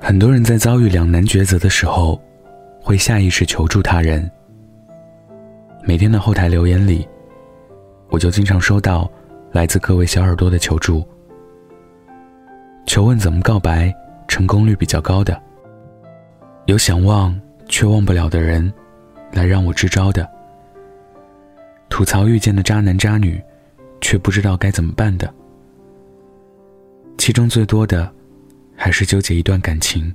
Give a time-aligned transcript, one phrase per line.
[0.00, 2.20] 很多人在遭遇两难抉择的时候，
[2.80, 4.30] 会下意识求助他人。
[5.82, 7.06] 每天的后台留言里，
[8.10, 9.10] 我就经常收到
[9.52, 11.06] 来自各位小耳朵的求助，
[12.86, 13.94] 求问怎么告白
[14.28, 15.40] 成功率比较高的，
[16.66, 17.38] 有想忘
[17.68, 18.72] 却忘不了的人，
[19.32, 20.28] 来让我支招的，
[21.88, 23.42] 吐槽遇见的渣男渣女，
[24.00, 25.32] 却不知道该怎么办的，
[27.24, 28.12] 其中最多的。
[28.76, 30.14] 还是纠结一段感情，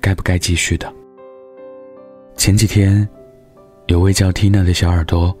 [0.00, 0.90] 该不该继续的。
[2.34, 3.06] 前几天，
[3.88, 5.36] 有位叫 Tina 的小耳朵，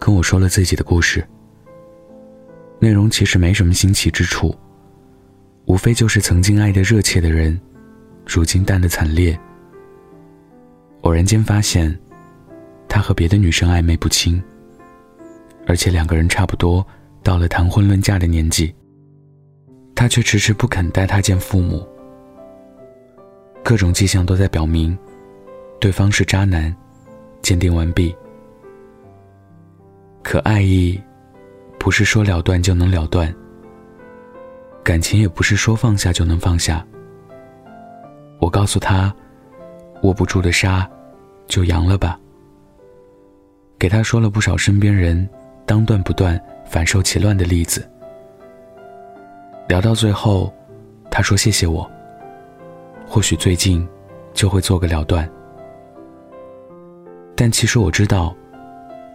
[0.00, 1.24] 跟我说了自己的故事。
[2.80, 4.52] 内容其实没什么新奇之处，
[5.66, 7.56] 无非就是曾经爱得热切的人，
[8.26, 9.38] 如今淡得惨烈。
[11.02, 11.96] 偶然间发现，
[12.88, 14.42] 他和别的女生暧昧不清，
[15.64, 16.84] 而且两个人差不多
[17.22, 18.74] 到了谈婚论嫁的年纪，
[19.96, 21.84] 他却迟迟不肯带她见父母。
[23.64, 24.96] 各种迹象都在表明，
[25.80, 26.72] 对方是渣男，
[27.42, 28.14] 鉴定完毕。
[30.22, 31.00] 可爱意，
[31.78, 33.26] 不是说了断就能了断；
[34.84, 36.86] 感情也不是说放下就能放下。
[38.38, 39.12] 我告诉他，
[40.02, 40.88] 握不住的沙，
[41.46, 42.20] 就扬了吧。
[43.78, 45.28] 给他说了不少身边人
[45.64, 47.88] 当断不断、反受其乱的例子。
[49.68, 50.52] 聊到最后，
[51.10, 51.88] 他说谢谢我。
[53.08, 53.86] 或许最近
[54.32, 55.28] 就会做个了断，
[57.36, 58.34] 但其实我知道，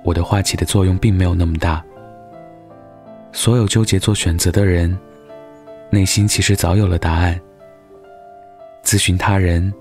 [0.04, 1.84] 我的话起的作用并没有那么大。
[3.34, 4.98] 所有纠结做选择的人，
[5.90, 7.40] 内心其实早有了答案。
[8.84, 9.74] 咨询他人，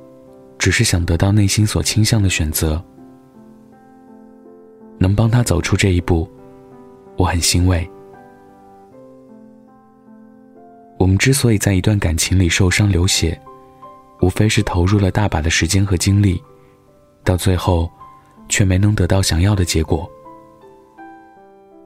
[0.59, 2.83] 只是想得到内心所倾向的选择。
[4.99, 6.29] 能帮他走出这一步，
[7.17, 7.89] 我很欣慰。
[11.01, 13.41] 我们之所以在一段感情里受伤流血。
[14.21, 16.39] 无非是投入了大把的时间和精力，
[17.25, 17.91] 到最后，
[18.51, 20.07] 却没能得到想要的结果。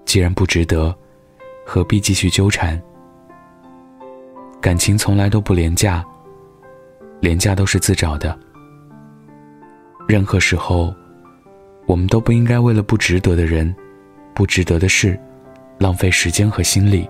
[0.05, 0.93] 既然不值得，
[1.65, 2.83] 何必继续纠缠？
[4.61, 6.05] 感情从来都不廉价，
[7.21, 8.37] 廉价都是自找的。
[10.09, 10.93] 任何时候，
[11.87, 13.73] 我们都不应该为了不值得的人、
[14.35, 15.17] 不值得的事，
[15.79, 17.09] 浪费时间和心力。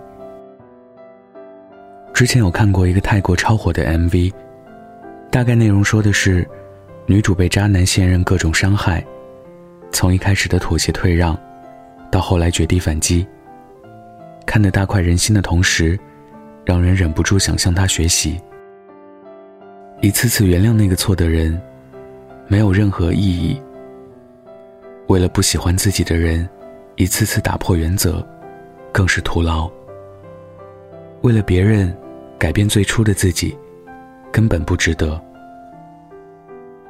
[2.14, 4.32] 之前有看过一个泰国超火的 MV。
[5.32, 6.48] 大概内容说的是，
[7.06, 9.04] 女主被渣男现任各种伤害，
[9.90, 11.36] 从一开始的妥协退让，
[12.12, 13.26] 到后来绝地反击。
[14.46, 15.98] 看得大快人心的同时，
[16.64, 18.40] 让人忍不住想向他学习。
[20.00, 21.60] 一次次原谅那个错的人，
[22.46, 23.60] 没有任何意义。
[25.08, 26.48] 为了不喜欢自己的人，
[26.94, 28.24] 一次次打破原则，
[28.92, 29.68] 更是徒劳。
[31.22, 31.92] 为了别人，
[32.38, 33.56] 改变最初的自己。
[34.32, 35.22] 根本不值得。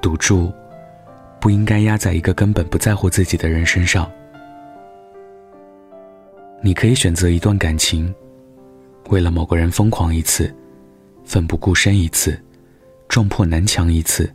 [0.00, 0.50] 赌注
[1.38, 4.10] 不应该压在一个根本不在乎自己的人身上。
[6.62, 8.14] 你可以选择一段感情，
[9.10, 10.50] 为了某个人疯狂一次，
[11.22, 12.42] 奋不顾身一次，
[13.08, 14.32] 撞破南墙一次，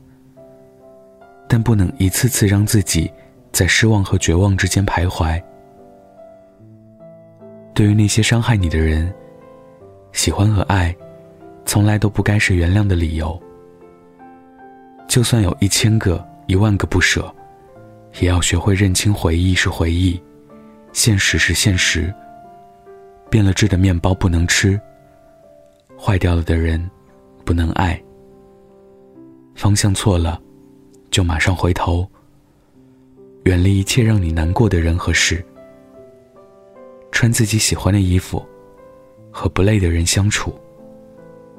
[1.48, 3.12] 但不能一次次让自己
[3.52, 5.42] 在失望和绝望之间徘徊。
[7.74, 9.12] 对于那些伤害你的人，
[10.12, 10.96] 喜欢和爱。
[11.66, 13.40] 从来都不该是原谅的理由。
[15.08, 17.32] 就算有一千个、一万个不舍，
[18.20, 20.20] 也要学会认清回忆是回忆，
[20.94, 22.12] 现实是现实。
[23.30, 24.82] 变了质的面包不能吃，
[25.96, 26.90] 坏掉了的人
[27.46, 28.02] 不能爱。
[29.54, 30.42] 方向错了，
[31.12, 32.08] 就马上回头，
[33.44, 35.46] 远离一切让你难过的人和事。
[37.12, 38.44] 穿自己喜欢的衣服，
[39.32, 40.54] 和不累的人相处。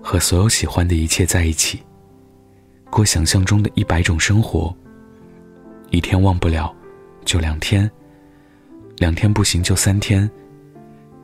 [0.03, 1.83] 和所有喜欢的一切在一起，
[2.91, 4.75] 过想象中的一百种生活。
[5.91, 6.75] 一天忘不了，
[7.25, 7.87] 就两天；
[8.97, 10.29] 两天不行就三天。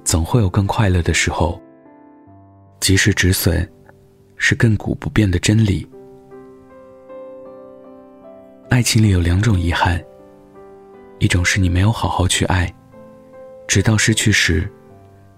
[0.05, 1.61] 总会有更快乐的时候。
[2.79, 3.67] 及时止损，
[4.37, 5.89] 是亘古不变的真理。
[8.69, 10.05] 爱情里有两种遗憾，
[11.19, 12.73] 一种是你没有好好去爱，
[13.67, 14.71] 直到失去时，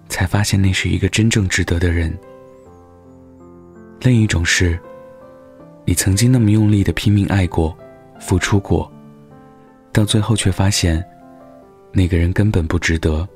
[0.09, 2.13] 才发现那是一个真正值得的人。
[4.01, 4.77] 另一种是，
[5.85, 7.77] 你曾经那么用力的拼命爱过、
[8.19, 8.91] 付出过，
[9.93, 11.03] 到最后却发现，
[11.91, 13.27] 那个人根本不值得。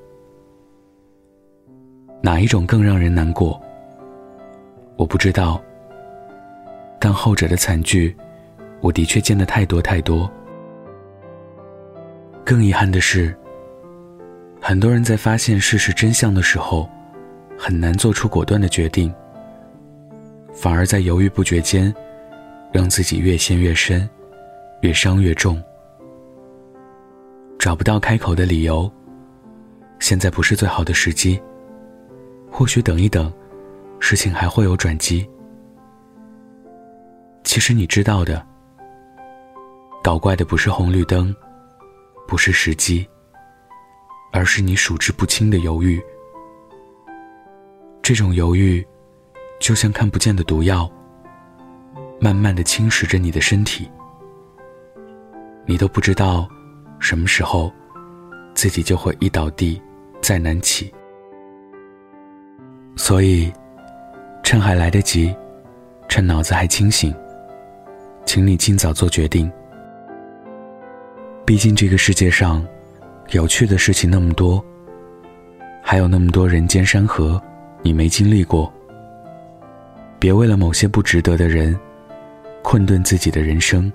[2.21, 3.61] 哪一种更让人难过？
[4.95, 5.61] 我不知道。
[6.99, 8.15] 但后者的惨剧，
[8.79, 10.31] 我的确见得太多太多。
[12.45, 13.35] 更遗憾的是，
[14.65, 16.89] 很多人在发现事实真相的时候，
[17.57, 19.13] 很难做出果断的决定。
[20.54, 21.94] 反而在犹豫不决间，
[22.71, 24.10] 让自己越陷越深，
[24.80, 25.62] 越伤越重。
[27.60, 28.89] 找不到开口的理由，
[30.00, 31.38] 现在不是最好的时机。
[32.50, 33.33] 或许等一等，
[34.00, 35.30] 事情还会有转机。
[37.44, 38.42] 其实你知道的，
[40.01, 41.36] 搞怪的不是红绿灯，
[42.25, 43.06] 不是时机，
[44.33, 46.03] 而是你数之不清的犹豫。
[48.01, 48.85] 这种犹豫，
[49.59, 50.91] 就像看不见的毒药，
[52.19, 53.89] 慢慢的侵蚀着你的身体。
[55.65, 56.50] 你都不知道，
[57.00, 57.71] 什么时候，
[58.53, 59.81] 自己就会一倒地，
[60.19, 60.94] 再难起。
[62.95, 63.53] 所以，
[64.44, 65.33] 趁还来得及，
[66.09, 67.15] 趁脑子还清醒，
[68.25, 69.50] 请你尽早做决定。
[71.45, 72.65] 毕竟这个世界上，
[73.33, 74.63] 有趣的事情那么多，
[75.81, 77.41] 还有那么多人间山河。
[77.81, 78.71] 你没经历过，
[80.19, 81.77] 别为了某些不值得的人，
[82.62, 83.91] 困顿自己的人生。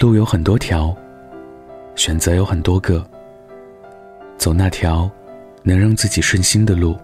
[0.00, 0.96] 路有很多条，
[1.96, 3.04] 选择有很多个，
[4.38, 5.10] 走那条
[5.62, 6.96] 能让自己顺心的路，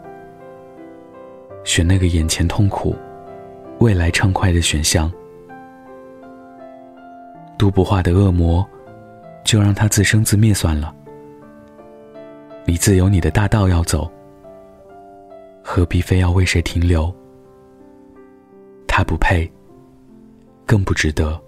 [1.65, 2.97] 选那个眼前痛苦、
[3.81, 5.13] 未来畅快的选项。
[7.59, 8.67] 度不化的恶魔，
[9.45, 10.95] 就让他自生自灭算了。
[12.67, 14.11] 你自有你的大道要走。
[15.63, 17.15] 何必非要为谁停留？
[18.89, 19.51] 他不配，
[20.67, 21.41] 更不值得。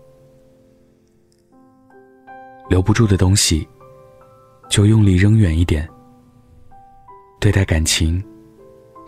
[2.69, 3.67] 留不住的东西，
[4.69, 5.89] 就用力扔远一点。
[7.41, 8.23] 对待感情，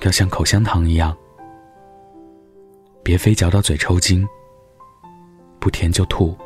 [0.00, 1.16] 要像口香糖一样，
[3.02, 4.26] 别非嚼到嘴抽筋，
[5.60, 6.36] 不甜就吐。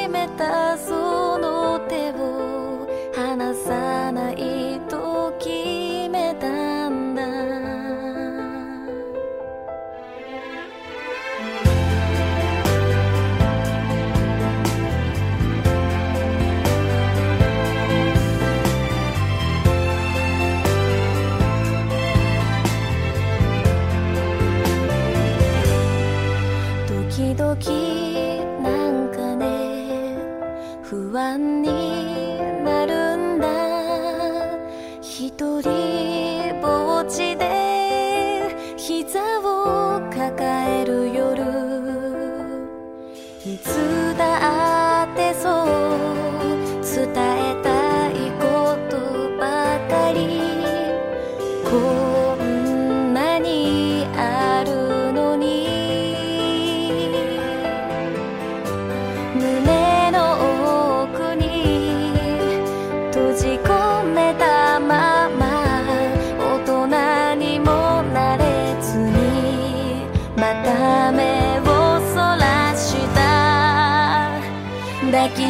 [35.34, 41.61] 一人ぼっちで膝を抱える夜。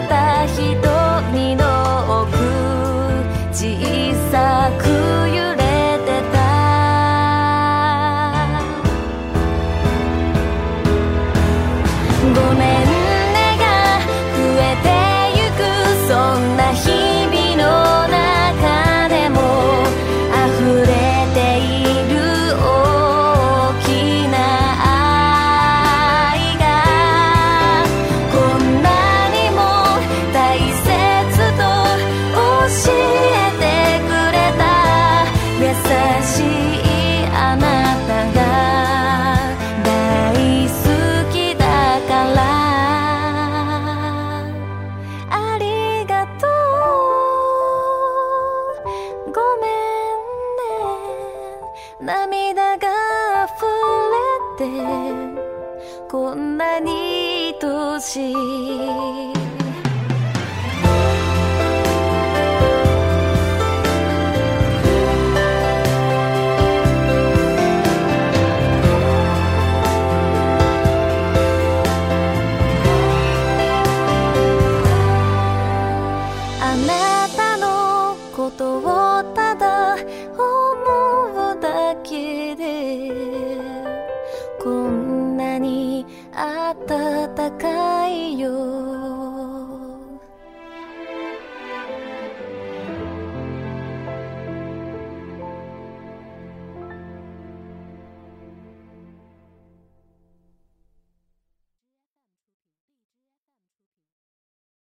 [0.00, 2.38] た瞳の奥
[86.86, 87.91] 暖かい